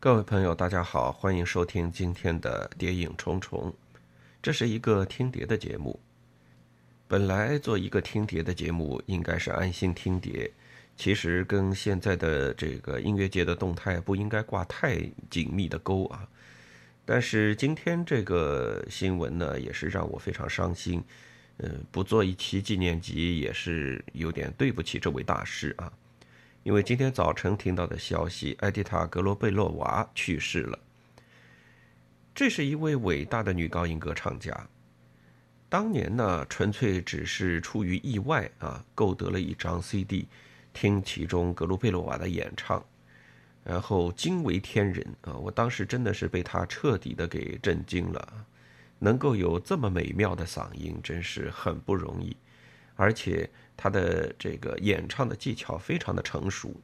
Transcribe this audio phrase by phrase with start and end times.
[0.00, 3.68] 各位朋友，大家好，欢迎收听今天的《谍影重重》。
[4.40, 5.98] 这是一个听碟的节目。
[7.08, 10.48] 本来做一个听碟的节目，应该是安心听碟，
[10.96, 16.28] 其实跟现在的这个音乐界的动态不应该挂太紧密的钩啊。
[17.04, 21.02] 但是今天这个新闻呢，也是让我非常伤心。
[21.56, 25.92] 嗯，不做一期纪念集，也是有点对不起这位大师啊。
[26.64, 30.78] 因为今天早晨听到的消息，埃迪塔·格罗贝洛娃去世了。
[32.34, 34.68] 这是一位伟大的女高音歌唱家。
[35.68, 40.26] 当年呢，纯粹只是出于意外啊，购得了一张 CD，
[40.74, 42.84] 听其中格罗贝洛娃的演唱，
[43.64, 45.32] 然后惊为天人啊！
[45.34, 48.46] 我当时真的是被她彻底的给震惊了，
[48.98, 52.36] 能够有这么美妙的嗓音，真是很不容易，
[52.96, 53.48] 而且。
[53.78, 56.74] 他的这个演唱的技巧非常的成熟。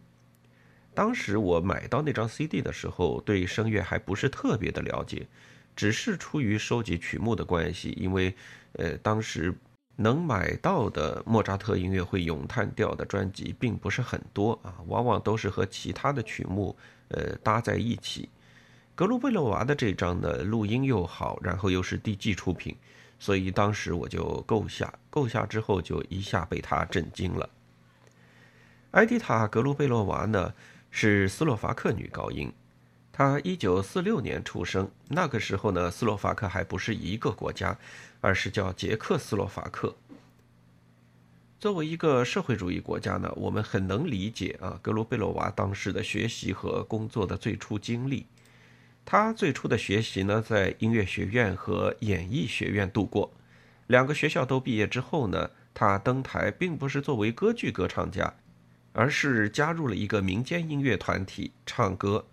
[0.94, 5.26] 当时我买到那张 CD 的时候，对声乐还不是特别的了解，
[5.74, 8.32] 只是出于收集曲目的关系，因为，
[8.74, 9.52] 呃，当时
[9.96, 16.76] 能买到的莫扎特音乐会咏叹调的专辑并不是很多啊，往往都是和其他的曲目，
[17.08, 18.28] 呃，搭在一起。
[18.94, 22.76] 格鲁贝洛娃的这张呢，录音又好，然后又是 DG 出品。
[23.24, 27.48] 所以当时我就购下，购下之后就一下被他震惊了。
[28.90, 30.52] 埃迪塔·格鲁贝洛娃呢
[30.90, 32.52] 是斯洛伐克女高音，
[33.10, 37.78] 她一九四六年出生，那个时候呢斯洛伐克还不是一个国家，
[38.20, 39.96] 而是叫捷克斯洛伐克。
[41.58, 48.26] 作为一个社会主义国家呢，我们很能理解啊格鲁贝洛娃当时的学习和工作的最初经历。
[49.06, 53.32] 他最初的学习呢，在音乐学院和演艺学院度过。
[53.86, 58.32] 两个学校都毕业之后呢，他登台并不是作为歌剧歌唱家，
[58.94, 62.24] 而是加入了一个民间音乐团体唱歌。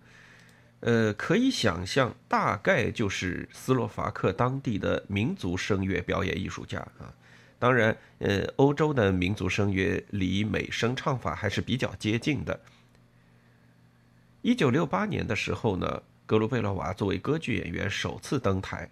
[0.80, 7.12] 呃，可以想象，大概就是斯洛伐克当地的民族声乐表演艺术家啊。
[7.58, 12.58] 当然，呃，欧洲的民族声乐离美声唱法还是比较接近的。
[14.40, 16.02] 一九六八年的时候呢。
[16.24, 18.88] 格鲁贝洛娃作为歌剧演员首次登台，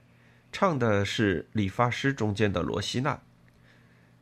[0.52, 3.20] 唱的是《理发师》中间的罗西娜。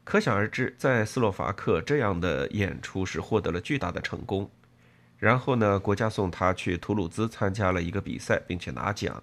[0.04, 4.50] 可想而知，在斯洛伐克这样的演出是获得了巨大的成功。
[5.16, 9.22] 然后呢，国家送他去图鲁兹参加了一个比赛，并且拿奖。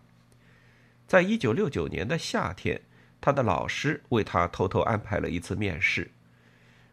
[1.07, 2.81] 在一九六九年的夏天，
[3.21, 6.11] 他的老师为他偷偷安排了一次面试。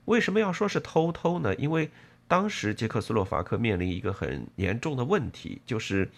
[0.04, 1.54] 为什么要说是偷偷呢？
[1.56, 1.90] 因为
[2.28, 6.10] 当时捷克斯洛伐克面临一个很严重的问题，就是。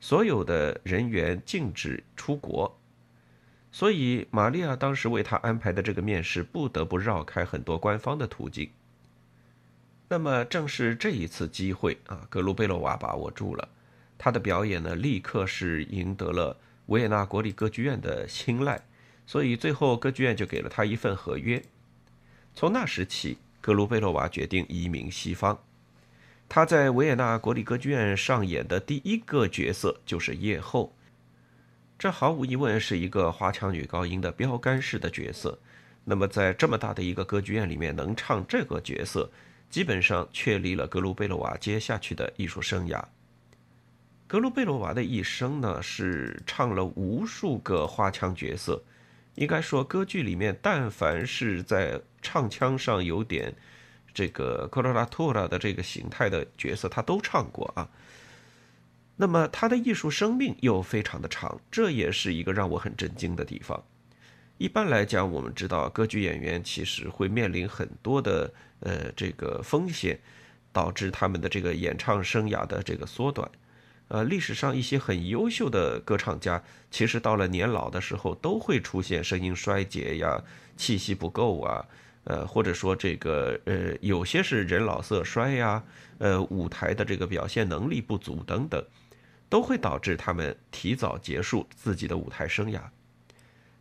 [0.00, 2.78] 所有的人员禁止出国，
[3.70, 8.70] 所以玛利亚当时为他安排的这个面试不得不绕开很多官方的途径。
[10.08, 13.68] 那么正是这一次机会啊，格鲁贝洛娃把握住了，
[14.18, 16.56] 他的表演呢立刻是赢得了
[16.86, 18.80] 维也纳国立歌剧院的青睐，
[19.26, 21.62] 所以最后歌剧院就给了他一份合约。
[22.54, 25.62] 从那时起，格鲁贝洛娃决定移民西方。
[26.50, 30.92] 她在维也纳国立歌剧院上演的第一个角色就是夜后，
[31.96, 35.56] 这毫无疑问是一个花腔女高音的标杆式的角色。
[36.02, 39.30] 那么，在这么大的一个歌剧院里面能唱这个角色，
[39.70, 43.00] 基本上确立了格鲁贝洛娃接下去的艺术生涯。
[44.26, 48.82] 格鲁贝洛娃的一生呢，是唱了无数个花腔角色，
[49.36, 53.54] 应该说歌剧里面但凡是在唱腔上有点。
[54.20, 57.88] 这个科罗拉托拉的这个形态的角色，他都唱过啊。
[59.16, 63.82] 那么他的艺术生命又非常的长，这也是一个让我很震惊的地方。
[64.58, 70.20] 一般来讲，我们知道歌剧演员其实会面临很多的呃这个风险，
[70.70, 73.50] 导致他们的这个演唱生涯的这个缩短。
[74.08, 80.44] 呃，历史上一些很优秀的歌唱家，其实到了年老的时候，都会出现声音衰竭呀、
[80.76, 81.86] 气息不够啊。
[82.24, 85.82] 呃，或者说这个呃，有些是人老色衰呀，
[86.18, 88.84] 呃，舞台的这个表现能力不足等等，
[89.48, 92.80] 都会导致他们提早结束自己的舞台生涯。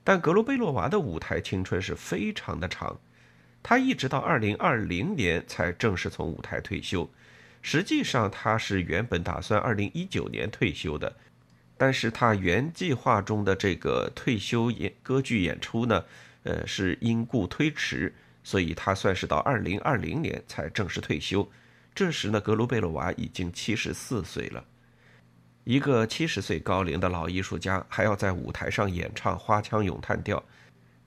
[0.05, 2.97] 但格罗贝洛娃的舞台青春是非常的长，
[3.61, 7.07] 他一直到二零二零年才正式从舞台退休。
[7.61, 11.13] 实际上他是原本打算二零一九年退休的，
[11.77, 16.05] 但是他原计划中的这个退休演歌剧演出呢，
[16.43, 18.15] 呃，是因故推迟。
[18.49, 21.47] 所以他算是到二零二零年才正式退休，
[21.93, 24.65] 这时呢，格鲁贝洛娃已经七十四岁了。
[25.65, 30.43] 一个七十岁高龄的老艺术家还要在舞台上演唱花腔咏叹调，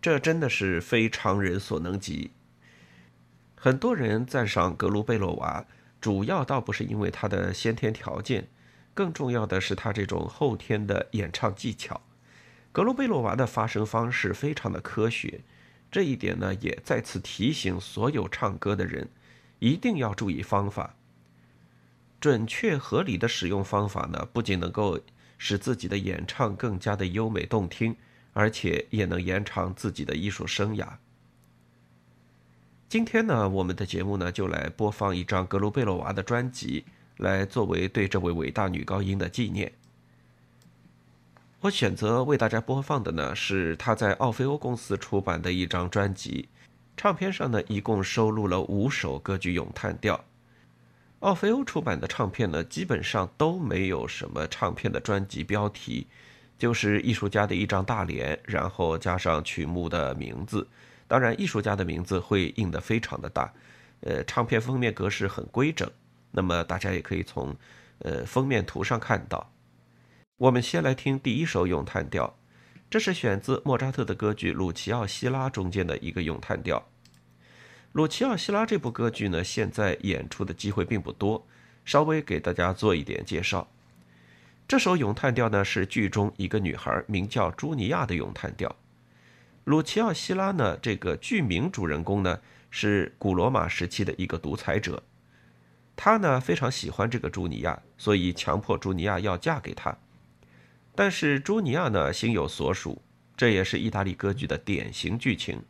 [0.00, 2.31] 这真的是非常人所能及。
[3.56, 5.67] 很多人赞赏格鲁贝洛娃，
[6.00, 8.47] 主要倒不是因为他的先天条件，
[8.95, 12.00] 更重要的是他这种后天的演唱技巧。
[12.71, 15.41] 格鲁贝洛娃的发声方式非常的科学，
[15.93, 19.06] 这一点呢也再次提醒所有唱歌的人，
[19.59, 20.97] 一定要注意方法。
[22.19, 24.99] 准确合理的使用方法呢，不仅能够
[25.37, 27.94] 使自己的演唱更加的优美动听，
[28.33, 30.89] 而且也能延长自己的艺术生涯。
[32.88, 36.85] 今天呢，我们的节目呢就来播放一张格鲁贝洛娃的专辑，
[37.19, 39.71] 来作为对这位伟大女高音的纪念。
[41.62, 46.49] 我选择为大家播放的呢是他在奥菲欧公司出版的一张专辑，
[46.97, 50.25] 唱片上呢一共收录了五首歌剧咏叹调。
[51.20, 56.09] 奥菲欧出版的唱片呢基本上都没有什么唱片的专辑标题，
[56.59, 60.67] 就是艺术家的一张大脸，然后加上曲目的名字。
[61.06, 63.53] 当然，艺术家的名字会印得非常的大，
[64.00, 65.88] 呃，唱片封面格式很规整。
[66.32, 67.55] 那么大家也可以从，
[67.99, 69.49] 呃，封面图上看到。
[70.43, 72.37] 我们先来听第一首咏叹调，
[72.91, 76.81] 这是选自莫扎特的歌剧《鲁奇奥希拉》中间的一个咏叹调。
[77.93, 81.47] 《鲁奇奥希拉》这部歌剧呢，现在演出的机会并不多，
[81.85, 83.71] 稍微给大家做一点介绍。
[84.67, 88.75] 这首咏叹调呢，是剧中一个女孩名叫朱尼亚的咏叹调。
[89.62, 90.77] 鲁奇奥希拉呢？
[90.79, 95.05] 这个剧名主人公呢是古罗马时期的一个独裁者，
[95.95, 99.97] 他呢非常喜欢这个朱尼亚，所以强迫朱尼亚要嫁给他。
[100.94, 103.00] 但是朱尼亚呢心有所属，
[103.37, 105.62] 这也是意大利歌剧的典型剧情。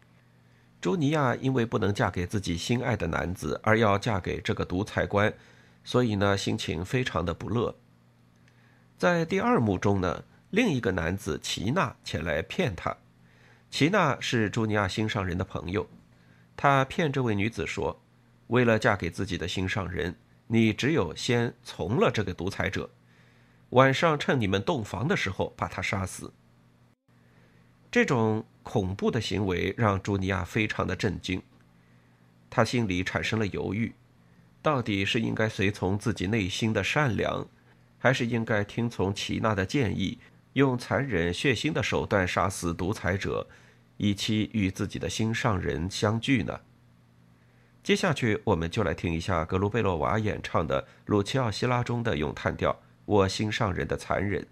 [0.80, 5.32] 朱尼亚因为不能嫁给自己心爱的男子，而要嫁给这个独裁官，
[5.84, 7.74] 所以呢心情非常的不乐。
[8.98, 12.96] 在第二幕中呢，另一个男子齐娜前来骗他。
[13.70, 15.88] 齐娜是朱尼亚心上人的朋友，
[16.56, 18.02] 他骗这位女子说
[18.48, 20.14] ：“为了嫁给自己的心上人，
[20.48, 22.90] 你只有先从了这个独裁者，
[23.72, 26.32] 晚上趁你们洞房的时候把他杀死。”
[27.92, 31.42] 这种恐怖的行为让朱尼亚非常的震惊，
[32.48, 33.92] 他心里产生了犹豫：
[34.62, 37.46] 到底是应该随从自己内心的善良，
[37.98, 40.18] 还是应该听从齐娜的建议？
[40.54, 43.46] 用残忍血腥的手段杀死独裁者，
[43.96, 46.60] 以期与自己的心上人相聚呢？
[47.82, 52.70] 接下去，我们就来听一下格鲁贝洛娃演唱的《鲁奇奥希拉》中的咏叹调
[53.12, 54.42] 《我心上人的残忍》。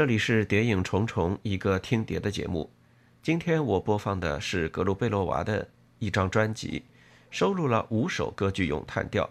[0.00, 2.72] 这里是《谍影重重》一个听碟的节目。
[3.22, 6.82] 今天我播放的是格鲁贝洛娃的一张专辑，
[7.30, 9.28] 收录了五首歌剧咏叹调。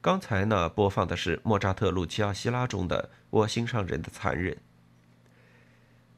[0.00, 4.52] 刚才呢，播放的是莫扎特《路齐亚希拉》中的《我心上人的残忍》。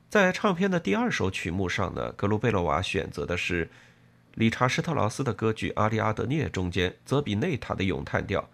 [0.08, 3.68] 在唱片的第二首曲目上呢，格鲁贝洛娃选择的是
[4.36, 8.40] 理查施特劳斯的歌剧《阿里阿德涅》中间泽比内塔的咏叹调，《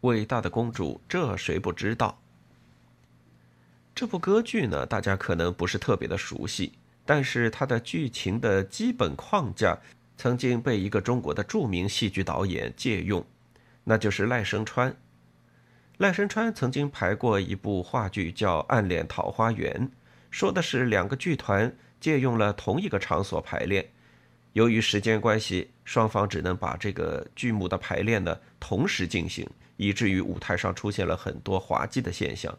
[0.00, 2.18] 伟大的公主》，这谁不知道？
[3.94, 6.72] 这部歌剧呢，大家可能不是特别的熟悉，
[7.06, 9.78] 但是它的剧情的基本框架
[10.16, 13.24] 曾经被一个中国的著名戏剧导演借用。
[13.84, 14.96] 那就是赖声川。
[15.98, 19.72] 赖声川曾经排过一部话剧，叫《暗恋桃花源》，
[20.28, 23.88] 说的是两个剧团借用了同一个场所排练。
[24.54, 32.52] 由于时间关系，双方只能把这个剧目的排练呢同时进行，以至于舞台上出现了很多滑稽的现象。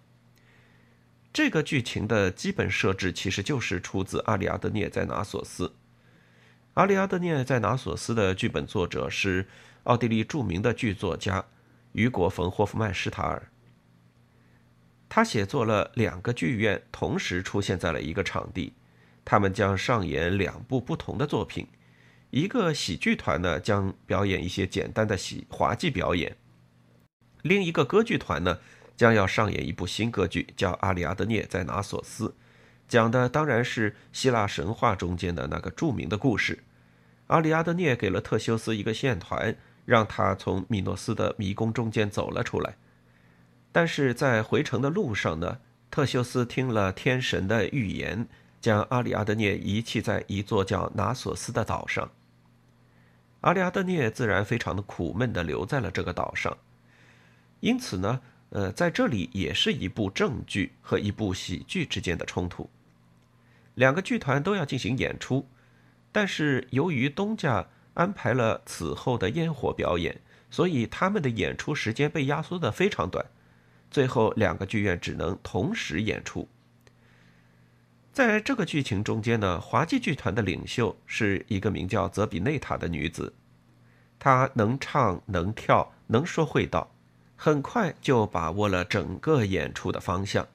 [1.36, 5.68] 这个剧情的基本设置其实就是出自《阿里阿德涅在拿索斯》。
[6.76, 9.46] 《阿里阿德涅在拿索斯》的剧本作者是。
[9.84, 11.46] 奥地利著名的剧作家
[11.92, 13.52] 雨果·冯·霍夫曼施塔尔，
[15.08, 18.74] 他写作了两个剧院同时出现在了一个场地，
[19.24, 21.68] 他们将上演两部不同的作品。
[22.32, 26.36] 一个喜剧团呢将表演一些简单的喜滑稽表演，
[27.44, 28.58] 另一个歌剧团呢
[28.96, 32.28] 将要上演一部新歌剧，叫《阿里阿德涅在拿索斯》，
[32.88, 36.64] 讲的当然是希腊神话中间的那个著名的故事。
[37.28, 39.56] 阿里阿德涅给了特修斯一个线团。
[39.86, 42.76] 让他从米诺斯的迷宫中间走了出来，
[43.72, 45.60] 但是在回程的路上呢，
[45.92, 48.28] 特修斯听了天神的预言，
[48.60, 52.10] 将阿里阿德涅遗弃在一座叫拿索斯的岛上。
[53.42, 56.58] 阿里阿德涅自然非常的苦闷的留在了这个岛上，
[57.60, 58.22] 因此呢，
[58.56, 62.70] 呃，在这里也是一部正剧和一部喜剧之间的冲突，
[63.74, 65.46] 两个剧团都要进行演出，
[66.14, 67.68] 但是由于东家。
[67.96, 70.20] 安排了此后的烟火表演，
[70.52, 73.26] 所以他们的演出时间被压缩的非常短，
[73.90, 76.46] 最后两个剧院只能同时演出。
[78.12, 83.34] 在这个剧情中间呢，滑稽剧团的领袖是一个名叫泽比内塔的女子，
[84.20, 86.92] 她能唱能跳能说会道，
[87.36, 90.48] 很快就把握了整个演出的方向。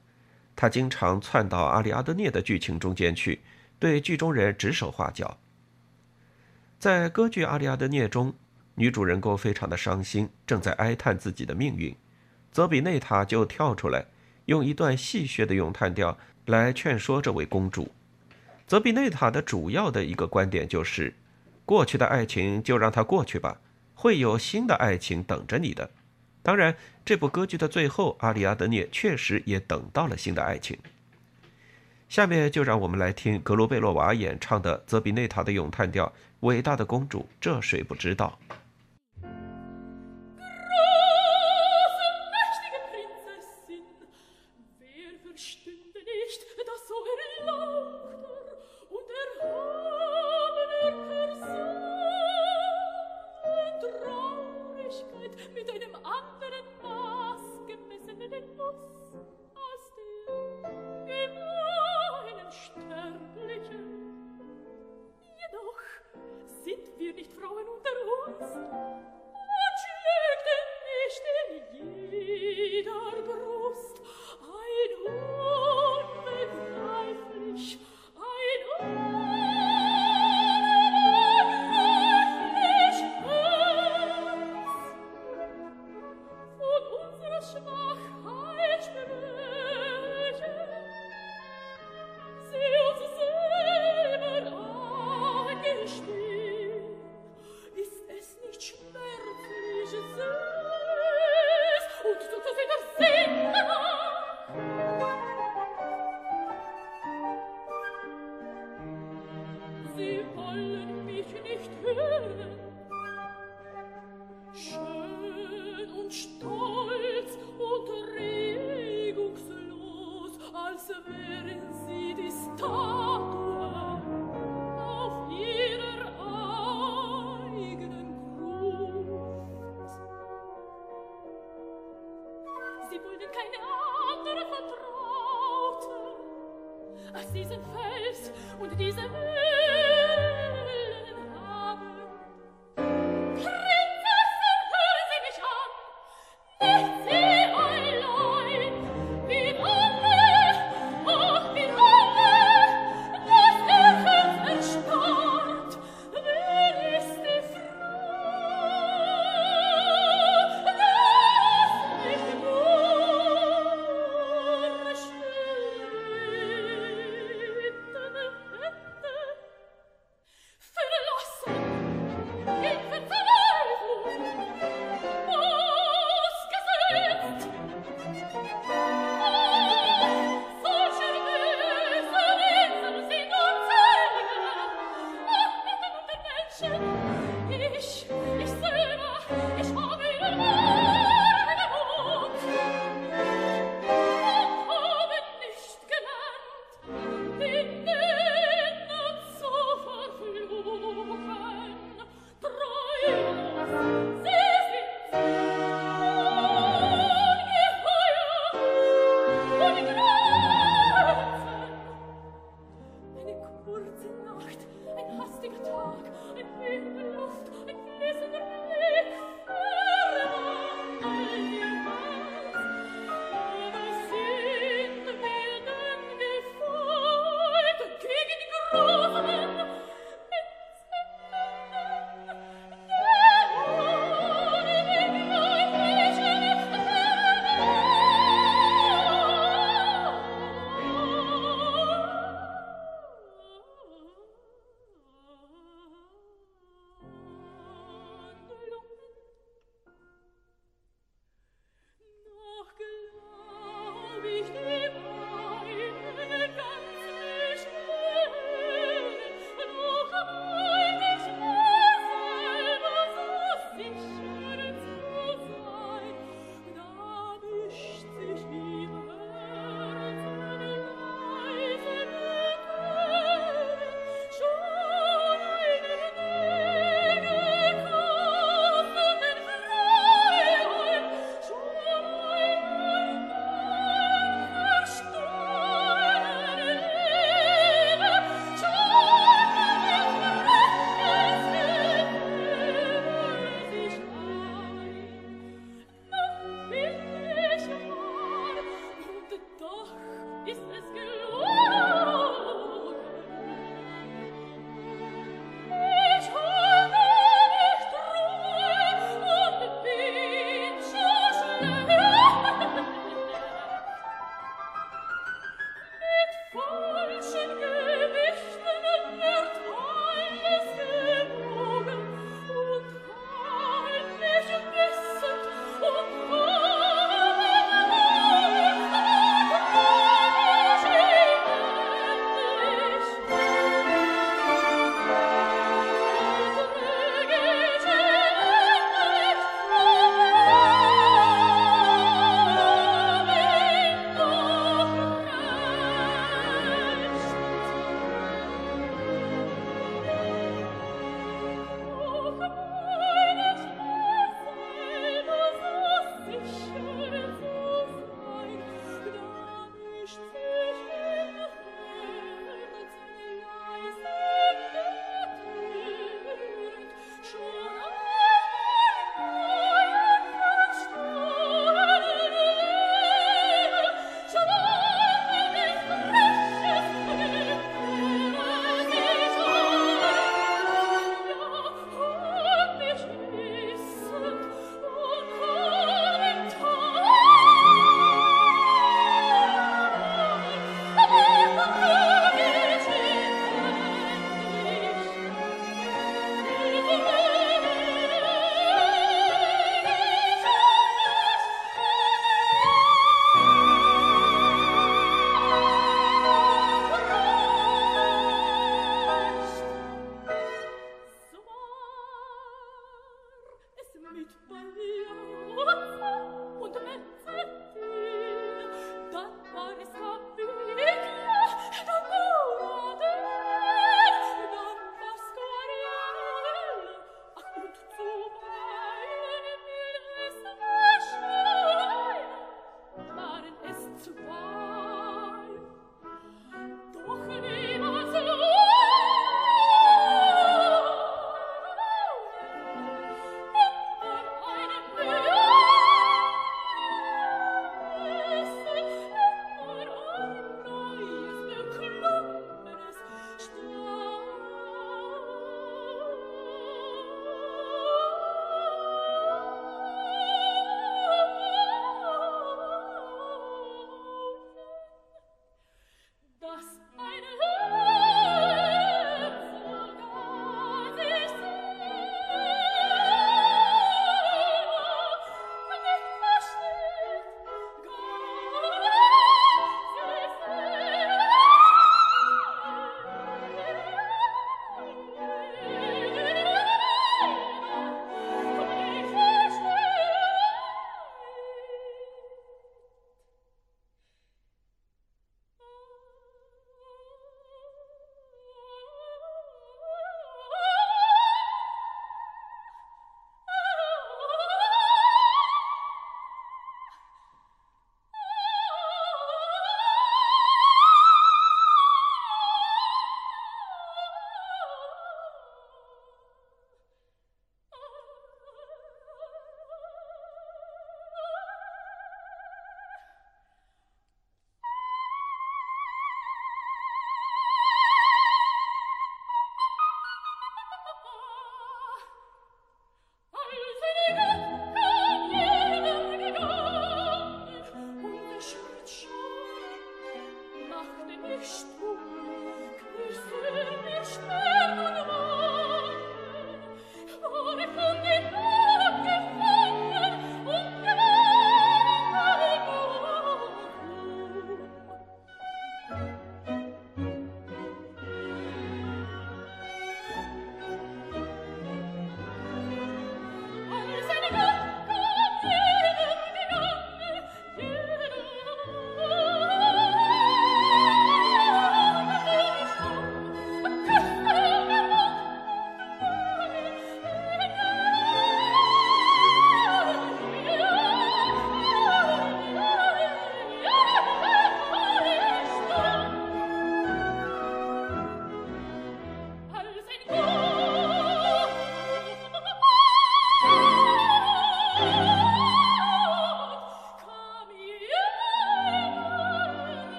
[0.55, 3.41] 他经常窜到阿里阿德涅的剧情中间去，
[3.79, 5.37] 对剧中人指手画脚。
[6.77, 8.33] 在歌剧《阿里阿德涅》中，
[8.75, 11.95] 女主人公非常的伤心，正在哀叹自己的命运。
[12.51, 14.05] 泽比内塔就跳出来，
[14.45, 16.17] 用一段戏谑的咏叹调
[16.47, 17.91] 来劝说这位公主。
[18.67, 21.13] 泽比内塔的主要的一个观点就是：
[21.65, 23.59] 过去的爱情就让它过去吧，
[23.93, 25.89] 会有新的爱情等着你的。
[26.43, 26.75] 当然，
[27.05, 30.77] 这部歌剧的最后，阿里阿德涅确实也等到了新的爱情。
[32.09, 36.07] 下面就让我们来听格罗贝洛娃演唱的泽比内塔的咏叹调
[36.41, 38.37] 《伟大的公主》，这谁不知道？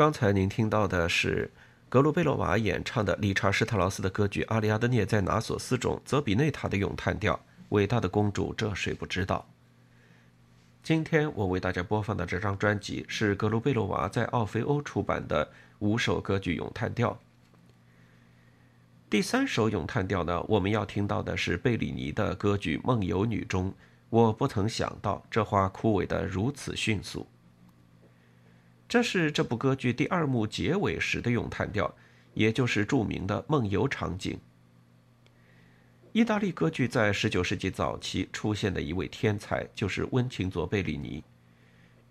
[0.00, 1.50] 刚才您听到的是
[1.90, 7.34] 格鲁贝洛娃演唱的理查施特劳斯的歌剧《阿里阿德涅在拿索斯》中泽比内塔的咏叹调
[7.68, 9.46] 《伟大的公主》，这谁不知道？
[10.82, 15.46] 今天我为大家播放的这张专辑是格鲁贝洛娃在奥菲欧出版的
[15.80, 17.20] 五首歌剧咏叹调。
[19.10, 23.74] 第三首咏叹调呢，我们要听到的是贝里尼的歌剧《梦游女》中，
[24.08, 27.26] 我不曾想到这花枯萎的如此迅速。
[28.90, 31.94] 这是这部歌剧第二幕结尾时的咏叹调，
[32.34, 34.36] 也就是著名的梦游场景。
[36.10, 41.22] 意大利歌剧在19世纪早期出现的一位天才就是温情佐·贝里尼。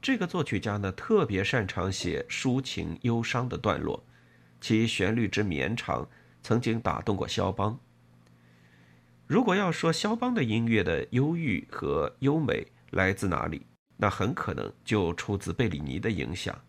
[0.01, 4.01] 这个作曲家呢，特别擅长写抒情忧伤的段落，
[4.61, 6.07] 其旋律之绵长
[6.41, 7.77] 曾经打动过肖邦。
[9.27, 13.67] 如果要说肖邦的音乐的忧郁和优美来自哪里，
[13.97, 16.55] 那很可能就出自贝里尼的影响。《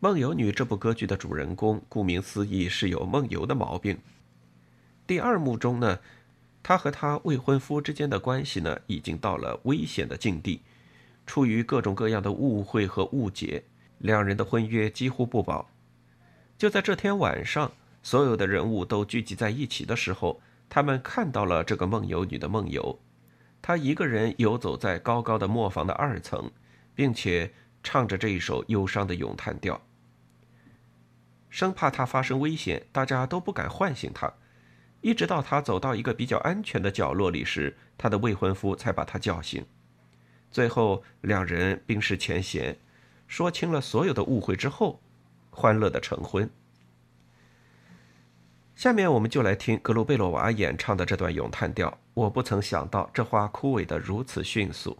[0.00, 3.98] 梦游女》这部歌剧的主人公，顾名思义是有梦游的毛病。
[5.08, 5.98] 第二幕中呢，
[6.62, 10.60] 她和她未婚夫之间的关系呢，已经到了危险的境地。
[11.26, 13.64] 出于各种各样的误会和误解，
[13.98, 15.68] 两人的婚约几乎不保。
[16.56, 23.00] 就在这天晚上，所有的人物都聚集在一起的时候，他们看到了这个梦游女的梦游。
[23.60, 26.48] 她一个人游走在高高的磨坊的二层，
[26.94, 27.50] 并且
[27.82, 29.80] 唱着这一首忧伤的咏叹调。
[31.50, 34.32] 生怕他发生危险，大家都不敢唤醒他，
[35.00, 39.64] 一直到他走到一个比较安全的角落里时，他的未婚夫才把他叫醒。
[40.50, 42.76] 最后，两人冰释前嫌，
[43.26, 45.00] 说清了所有的误会之后，
[45.50, 46.48] 欢乐的成婚。
[48.74, 51.98] 下面我们就来听格鲁贝洛娃演唱的这段咏叹调。
[52.14, 54.96] 我不曾想到，这花枯萎的如此迅速。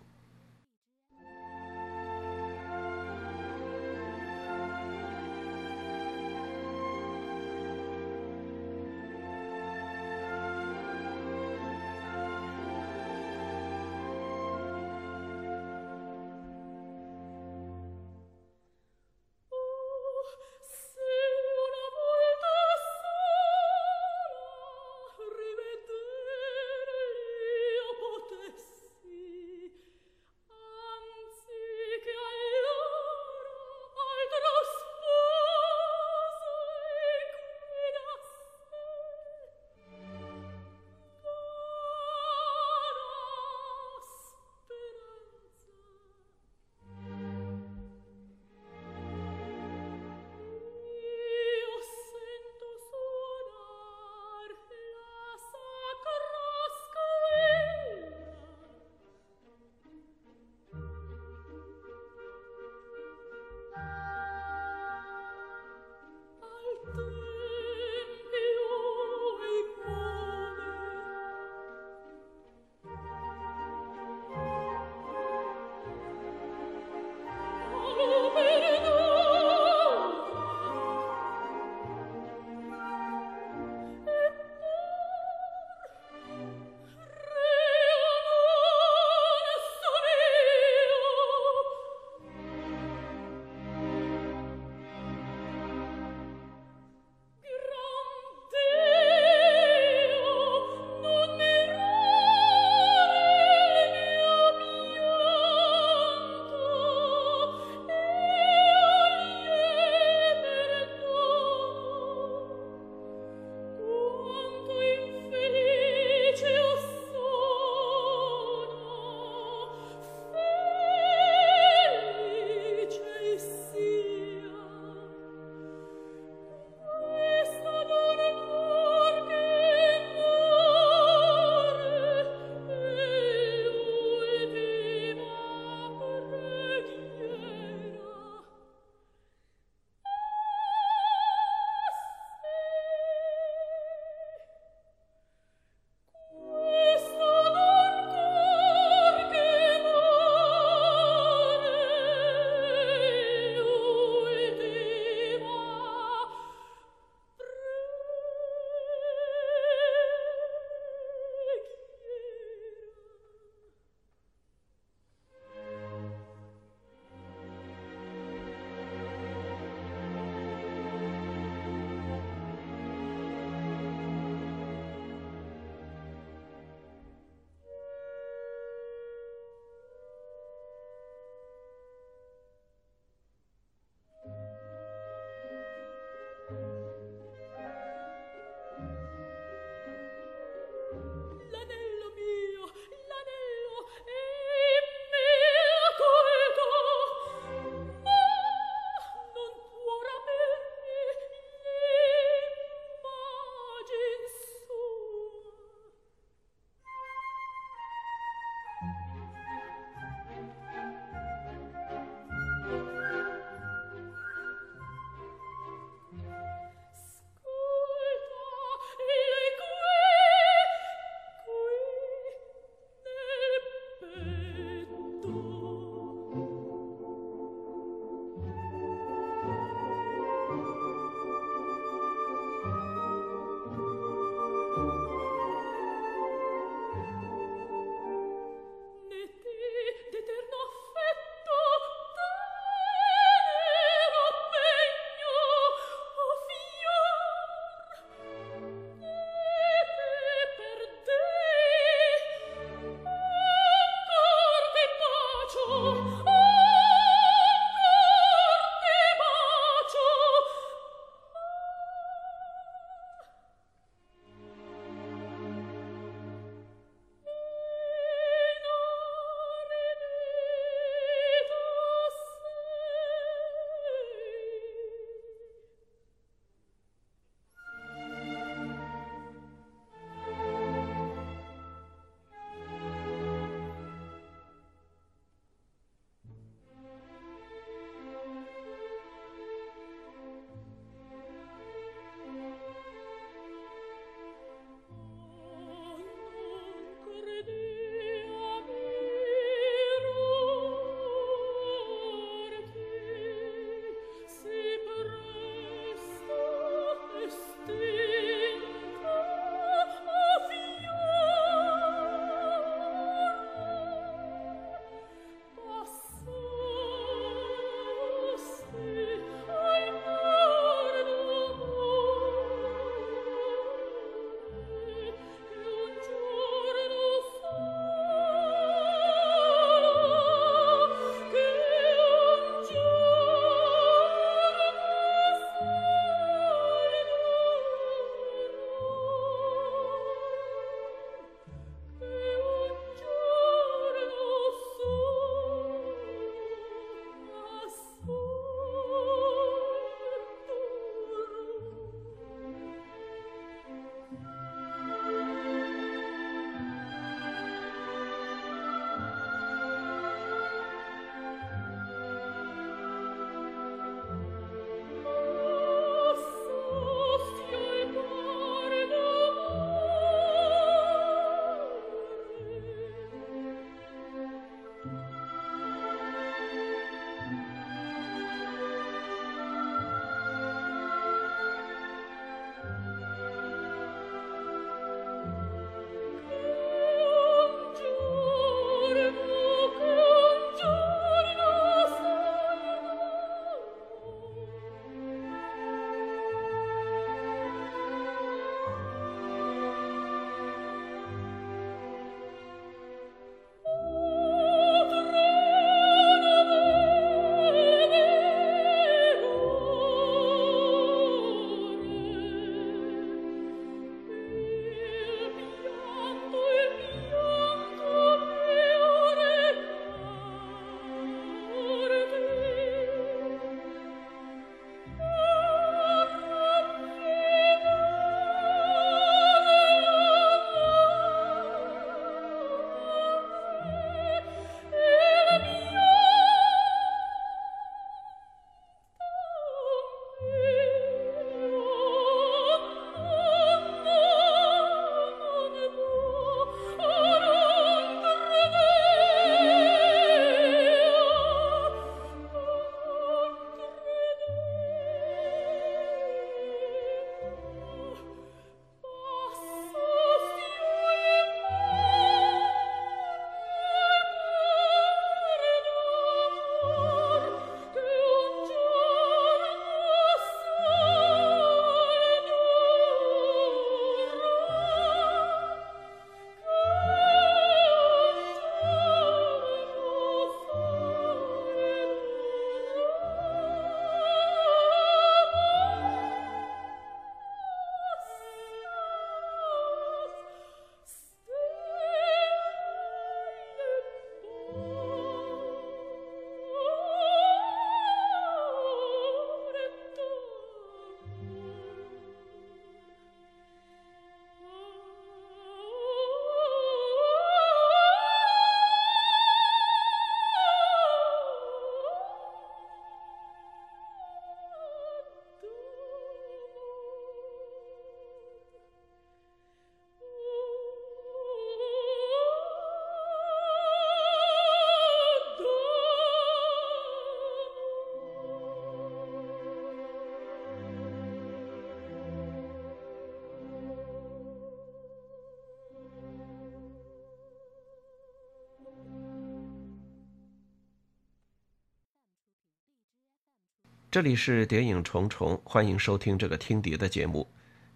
[543.91, 547.27] 这里是谍影重重，欢迎收听这个听碟的节目。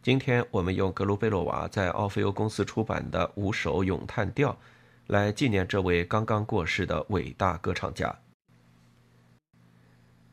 [0.02, 4.54] 今天我们用格鲁贝洛娃在奥菲欧公司出版的五首咏叹调，
[5.06, 8.14] 来纪念这位刚刚过世的伟大歌唱家。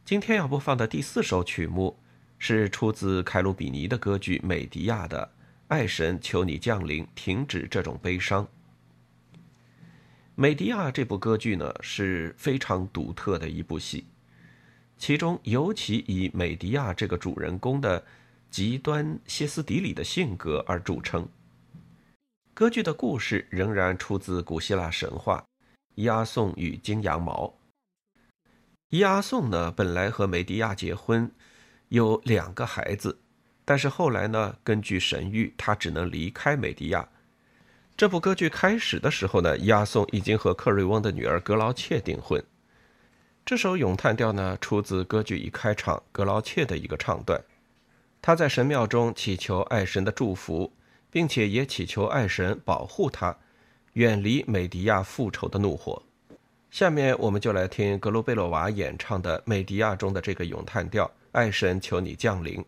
[0.04, 1.98] 今天要播放的第四首曲目，
[2.38, 5.32] 是出自凯鲁比尼的歌剧《美迪亚》的
[5.70, 8.44] 《爱神，求你降临，停止这种悲伤》。
[10.36, 14.06] 《美迪亚》这部歌剧呢是非常独特的一部戏，
[15.00, 18.04] 其中尤其以美迪亚这个主人公的
[18.52, 21.26] 极端歇斯底里的性格而著称。
[22.54, 25.46] 歌剧的故事仍然出自古希腊神话，
[25.96, 27.58] 伊阿宋与金羊毛。
[28.90, 31.32] 伊阿宋呢本来和美迪亚结婚，
[31.88, 33.18] 有两个孩子，
[33.64, 37.08] 但是后来呢，根据神谕，他只能离开美迪亚。
[37.96, 42.44] 这部歌剧开始的时候呢，亚颂已经和克瑞翁的女儿格劳切订婚。
[43.46, 47.42] 这首咏叹调呢，出自歌剧一开场格劳切的一个唱段。
[48.22, 50.72] 他在神庙中祈求爱神的祝福，
[51.10, 53.36] 并且也祈求爱神保护他，
[53.94, 56.04] 远离美迪亚复仇的怒火。
[56.70, 62.64] 下面我们就来听格罗贝洛娃演唱的《美迪亚》中的这个咏叹调：爱神，求你降临。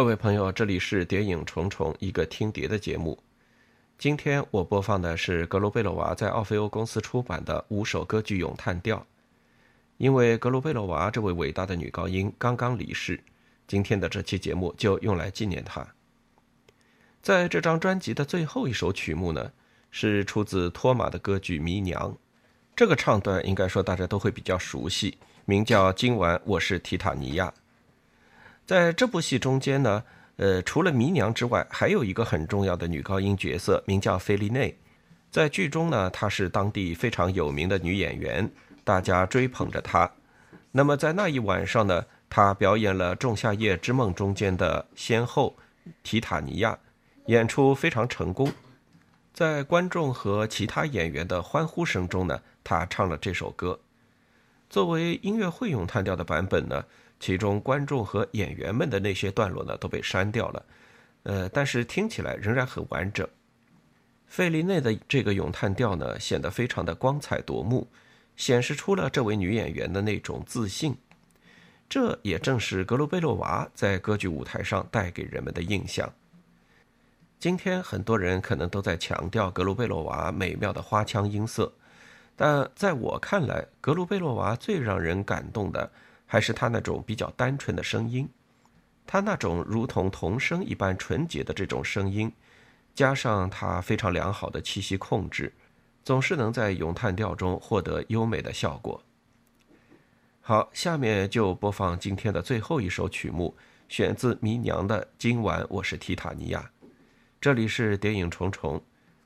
[0.00, 3.22] 各位朋友，这里是《谍影重重》一个听碟的节目。
[3.98, 9.06] 今天我播放的是格罗贝洛娃在奥菲欧公司出版的五首歌剧咏叹调。
[9.98, 13.22] 因为格罗贝洛娃这位伟大的女高音刚刚离世，
[13.66, 15.86] 今天的这期节目就用来纪念她。
[17.20, 19.52] 在这张专辑的最后一首曲目呢，
[19.90, 22.10] 是出自托马的歌剧《迷娘》。
[22.74, 27.48] 这个唱段应该说大家都会比较熟悉，名叫《今晚我是提塔尼亚》。
[28.70, 30.04] 在这部戏中间呢，
[30.36, 34.78] 呃，除了迷娘之外，还有一个很重要的女高音角色，名叫菲利内。
[35.28, 38.48] 在剧中呢，她是当地非常有名的女演员，
[38.84, 40.08] 大家追捧着她。
[40.70, 45.56] 那么在那一晚上呢，她表演了《仲夏夜之梦》中间的先后
[46.04, 46.78] 提塔尼亚，
[47.26, 48.52] 演出非常成功。
[49.34, 53.80] 在观众和其他演员的欢呼声中呢，她唱了这首歌。
[54.68, 56.84] 作为音乐会咏叹调的版本呢。
[57.20, 60.66] 其中观众和演员们的那些段落呢都被删掉了，
[61.24, 63.28] 呃，但是听起来仍然很完整。
[64.26, 67.86] 费利内的这个咏叹调呢显得非常的光彩夺目，
[68.36, 70.96] 显示出了这位女演员的那种自信。
[71.88, 76.10] 这也正是格鲁贝洛娃在歌剧舞台上带给人们的印象。
[77.38, 81.70] 今天很多人可能都在强调格鲁贝洛娃美妙的花腔音色，
[82.36, 85.90] 但在我看来，格鲁贝洛娃最让人感动的。
[86.32, 88.28] 还是他那种比较单纯的声音，
[89.04, 92.32] 他那种如同童声一般纯洁的这种声音，
[92.94, 95.52] 加上他非常良好的气息控制，
[96.04, 99.02] 总是能在咏叹调中获得优美的效果。
[100.40, 103.56] 好，下面就播放今天的最后一首曲目，
[103.88, 106.70] 选自《迷娘》的《今晚我是提塔尼亚》。
[107.40, 108.80] 这里是谍影重重，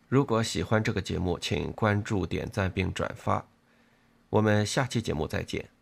[0.09, 3.44] 如果喜欢这个节目，请关注、点赞并转发。
[4.30, 5.73] 我们下期节目再见。